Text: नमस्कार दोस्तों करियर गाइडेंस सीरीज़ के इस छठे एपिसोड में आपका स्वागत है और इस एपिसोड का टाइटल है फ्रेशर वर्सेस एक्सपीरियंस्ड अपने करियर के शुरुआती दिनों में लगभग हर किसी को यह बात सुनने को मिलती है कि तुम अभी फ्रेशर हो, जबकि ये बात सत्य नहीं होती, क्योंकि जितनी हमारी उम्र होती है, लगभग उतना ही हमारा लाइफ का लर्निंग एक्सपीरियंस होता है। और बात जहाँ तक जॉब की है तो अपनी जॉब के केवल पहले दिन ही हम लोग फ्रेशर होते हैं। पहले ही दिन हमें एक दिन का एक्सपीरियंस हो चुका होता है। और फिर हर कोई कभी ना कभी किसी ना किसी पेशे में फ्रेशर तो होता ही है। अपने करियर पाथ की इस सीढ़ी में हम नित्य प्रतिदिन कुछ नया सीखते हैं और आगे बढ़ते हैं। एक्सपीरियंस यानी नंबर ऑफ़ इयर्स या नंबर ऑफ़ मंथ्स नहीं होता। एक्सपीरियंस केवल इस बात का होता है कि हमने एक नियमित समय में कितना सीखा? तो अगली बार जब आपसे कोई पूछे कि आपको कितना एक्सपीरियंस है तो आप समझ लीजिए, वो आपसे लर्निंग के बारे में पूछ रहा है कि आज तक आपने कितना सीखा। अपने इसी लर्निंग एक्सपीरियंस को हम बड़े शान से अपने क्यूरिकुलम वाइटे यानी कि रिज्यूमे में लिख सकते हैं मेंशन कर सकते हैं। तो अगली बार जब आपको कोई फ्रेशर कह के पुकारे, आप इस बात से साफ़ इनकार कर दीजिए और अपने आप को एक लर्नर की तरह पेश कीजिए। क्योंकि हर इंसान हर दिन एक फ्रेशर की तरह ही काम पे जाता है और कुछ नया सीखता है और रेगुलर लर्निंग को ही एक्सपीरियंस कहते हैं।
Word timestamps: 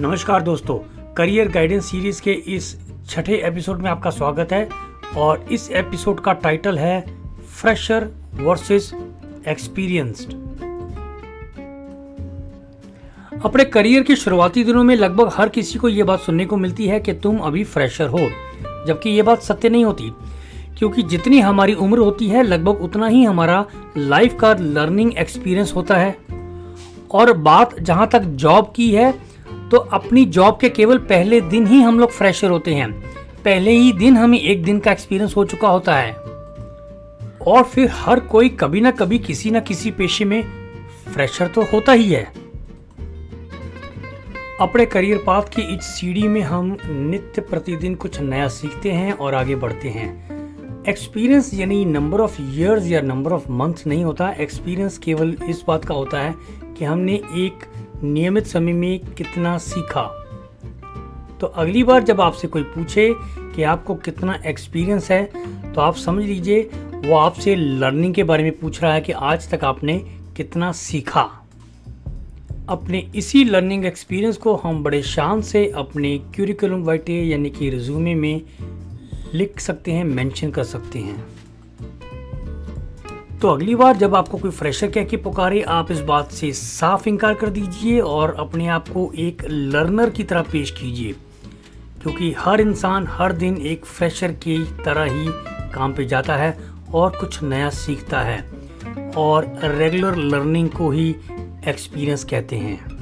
नमस्कार 0.00 0.42
दोस्तों 0.42 0.78
करियर 1.14 1.48
गाइडेंस 1.48 1.84
सीरीज़ 1.84 2.22
के 2.22 2.32
इस 2.32 2.90
छठे 3.06 3.34
एपिसोड 3.34 3.78
में 3.78 3.90
आपका 3.90 4.10
स्वागत 4.10 4.48
है 4.52 4.68
और 5.16 5.46
इस 5.52 5.70
एपिसोड 5.70 6.20
का 6.20 6.32
टाइटल 6.32 6.78
है 6.78 7.00
फ्रेशर 7.60 8.08
वर्सेस 8.34 8.94
एक्सपीरियंस्ड 9.48 10.32
अपने 13.44 13.64
करियर 13.64 14.02
के 14.02 14.16
शुरुआती 14.16 14.64
दिनों 14.64 14.84
में 14.84 14.96
लगभग 14.96 15.30
हर 15.34 15.48
किसी 15.48 15.78
को 15.78 15.88
यह 15.88 16.04
बात 16.04 16.20
सुनने 16.20 16.46
को 16.46 16.56
मिलती 16.56 16.86
है 16.86 17.00
कि 17.00 17.12
तुम 17.12 17.38
अभी 17.38 17.64
फ्रेशर 17.64 18.06
हो, 18.06 18.28
जबकि 18.86 19.10
ये 19.10 19.22
बात 19.22 19.42
सत्य 19.42 19.68
नहीं 19.68 19.84
होती, 19.84 20.12
क्योंकि 20.78 21.02
जितनी 21.02 21.40
हमारी 21.40 21.74
उम्र 21.74 21.98
होती 21.98 22.28
है, 22.28 22.42
लगभग 22.42 22.82
उतना 22.82 23.06
ही 23.06 23.24
हमारा 23.24 23.66
लाइफ 23.96 24.36
का 24.40 24.54
लर्निंग 24.60 25.18
एक्सपीरियंस 25.18 25.72
होता 25.76 25.96
है। 25.96 26.18
और 27.10 27.32
बात 27.32 27.80
जहाँ 27.80 28.08
तक 28.08 28.20
जॉब 28.20 28.72
की 28.76 28.90
है 28.90 29.35
तो 29.70 29.76
अपनी 29.76 30.24
जॉब 30.24 30.58
के 30.60 30.68
केवल 30.68 30.98
पहले 30.98 31.40
दिन 31.40 31.66
ही 31.66 31.80
हम 31.80 32.00
लोग 32.00 32.10
फ्रेशर 32.10 32.50
होते 32.50 32.74
हैं। 32.74 32.92
पहले 33.44 33.70
ही 33.70 33.92
दिन 33.92 34.16
हमें 34.16 34.40
एक 34.40 34.64
दिन 34.64 34.78
का 34.78 34.92
एक्सपीरियंस 34.92 35.36
हो 35.36 35.44
चुका 35.44 35.68
होता 35.68 35.96
है। 35.96 36.12
और 37.46 37.62
फिर 37.62 37.88
हर 37.92 38.20
कोई 38.20 38.48
कभी 38.48 38.80
ना 38.80 38.90
कभी 38.90 39.18
किसी 39.18 39.50
ना 39.50 39.60
किसी 39.60 39.90
पेशे 39.90 40.24
में 40.24 40.44
फ्रेशर 41.14 41.46
तो 41.46 41.62
होता 41.62 41.92
ही 41.92 42.12
है। 42.12 42.32
अपने 44.60 44.86
करियर 44.86 45.18
पाथ 45.26 45.42
की 45.42 45.62
इस 45.62 45.84
सीढ़ी 45.84 46.28
में 46.28 46.40
हम 46.40 46.76
नित्य 46.86 47.42
प्रतिदिन 47.42 47.94
कुछ 47.94 48.20
नया 48.20 48.48
सीखते 48.48 48.92
हैं 48.92 49.12
और 49.12 49.34
आगे 49.34 49.56
बढ़ते 49.56 49.88
हैं। 49.88 50.36
एक्सपीरियंस 50.88 51.50
यानी 51.54 51.84
नंबर 51.84 52.20
ऑफ़ 52.20 52.42
इयर्स 52.42 52.86
या 52.86 53.00
नंबर 53.00 53.32
ऑफ़ 53.32 53.50
मंथ्स 53.50 53.86
नहीं 53.86 54.04
होता। 54.04 54.30
एक्सपीरियंस 54.30 54.98
केवल 54.98 55.36
इस 55.48 55.64
बात 55.68 55.84
का 55.84 55.94
होता 55.94 56.18
है 56.18 56.34
कि 56.78 56.84
हमने 56.84 57.14
एक 57.14 57.64
नियमित 58.02 58.46
समय 58.46 58.72
में 58.72 58.98
कितना 59.14 59.56
सीखा? 59.58 60.02
तो 61.40 61.46
अगली 61.46 61.82
बार 61.82 62.02
जब 62.02 62.20
आपसे 62.20 62.48
कोई 62.48 62.62
पूछे 62.64 63.08
कि 63.54 63.62
आपको 63.62 63.94
कितना 63.94 64.34
एक्सपीरियंस 64.46 65.10
है 65.10 65.24
तो 65.72 65.80
आप 65.80 65.96
समझ 65.96 66.24
लीजिए, 66.24 66.60
वो 66.96 67.16
आपसे 67.16 67.54
लर्निंग 67.56 68.14
के 68.14 68.24
बारे 68.24 68.42
में 68.42 68.58
पूछ 68.58 68.82
रहा 68.82 68.92
है 68.94 69.00
कि 69.00 69.12
आज 69.12 69.48
तक 69.50 69.64
आपने 69.64 69.98
कितना 70.36 70.72
सीखा। 70.72 71.28
अपने 72.68 72.98
इसी 73.16 73.44
लर्निंग 73.44 73.84
एक्सपीरियंस 73.84 74.36
को 74.36 74.54
हम 74.54 74.82
बड़े 74.82 75.02
शान 75.02 75.42
से 75.42 75.66
अपने 75.70 76.16
क्यूरिकुलम 76.34 76.82
वाइटे 76.82 77.22
यानी 77.22 77.50
कि 77.50 77.70
रिज्यूमे 77.70 78.14
में 78.14 78.40
लिख 79.34 79.60
सकते 79.60 79.92
हैं 79.92 80.04
मेंशन 80.04 80.50
कर 80.50 80.64
सकते 80.64 80.98
हैं। 80.98 81.24
तो 83.46 83.50
अगली 83.50 83.74
बार 83.74 83.96
जब 83.96 84.14
आपको 84.14 84.38
कोई 84.38 84.50
फ्रेशर 84.50 84.90
कह 84.90 85.04
के 85.04 85.16
पुकारे, 85.16 85.62
आप 85.62 85.90
इस 85.90 86.00
बात 86.00 86.32
से 86.32 86.52
साफ़ 86.52 87.08
इनकार 87.08 87.34
कर 87.34 87.48
दीजिए 87.48 88.00
और 88.00 88.34
अपने 88.38 88.68
आप 88.68 88.88
को 88.88 89.12
एक 89.16 89.42
लर्नर 89.48 90.10
की 90.10 90.24
तरह 90.24 90.42
पेश 90.42 90.70
कीजिए। 90.70 91.12
क्योंकि 92.02 92.34
हर 92.38 92.60
इंसान 92.60 93.06
हर 93.06 93.32
दिन 93.32 93.56
एक 93.56 93.84
फ्रेशर 93.84 94.32
की 94.32 94.64
तरह 94.64 95.04
ही 95.04 95.26
काम 95.74 95.92
पे 95.92 96.04
जाता 96.04 96.36
है 96.36 96.58
और 96.94 97.10
कुछ 97.10 97.42
नया 97.42 97.70
सीखता 97.70 98.20
है 98.20 98.50
और 99.16 99.58
रेगुलर 99.64 100.16
लर्निंग 100.16 100.70
को 100.70 100.90
ही 100.90 101.16
एक्सपीरियंस 101.68 102.24
कहते 102.24 102.56
हैं। 102.56 102.95